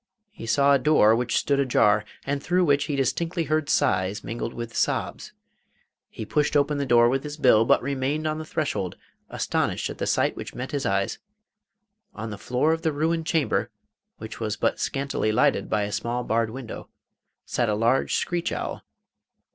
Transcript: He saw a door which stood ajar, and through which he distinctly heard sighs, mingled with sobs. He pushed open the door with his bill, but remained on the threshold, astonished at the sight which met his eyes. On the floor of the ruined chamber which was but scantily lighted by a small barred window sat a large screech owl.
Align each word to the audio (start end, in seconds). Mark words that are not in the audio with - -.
He 0.31 0.47
saw 0.47 0.73
a 0.73 0.79
door 0.79 1.15
which 1.15 1.37
stood 1.37 1.59
ajar, 1.59 2.03
and 2.25 2.41
through 2.41 2.65
which 2.65 2.85
he 2.85 2.95
distinctly 2.95 3.43
heard 3.43 3.69
sighs, 3.69 4.23
mingled 4.23 4.51
with 4.51 4.75
sobs. 4.75 5.31
He 6.09 6.25
pushed 6.25 6.57
open 6.57 6.79
the 6.79 6.87
door 6.87 7.07
with 7.07 7.23
his 7.23 7.37
bill, 7.37 7.65
but 7.65 7.83
remained 7.83 8.25
on 8.25 8.39
the 8.39 8.43
threshold, 8.45 8.95
astonished 9.29 9.91
at 9.91 9.99
the 9.99 10.07
sight 10.07 10.35
which 10.35 10.55
met 10.55 10.71
his 10.71 10.87
eyes. 10.87 11.19
On 12.15 12.31
the 12.31 12.39
floor 12.39 12.73
of 12.73 12.81
the 12.81 12.91
ruined 12.91 13.27
chamber 13.27 13.69
which 14.17 14.39
was 14.39 14.57
but 14.57 14.79
scantily 14.79 15.31
lighted 15.31 15.69
by 15.69 15.83
a 15.83 15.91
small 15.91 16.23
barred 16.23 16.49
window 16.49 16.89
sat 17.45 17.69
a 17.69 17.75
large 17.75 18.15
screech 18.15 18.51
owl. 18.51 18.81